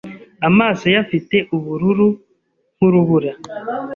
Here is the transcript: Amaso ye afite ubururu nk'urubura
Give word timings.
Amaso 0.47 0.83
ye 0.91 0.97
afite 1.03 1.35
ubururu 1.55 2.07
nk'urubura 2.75 3.31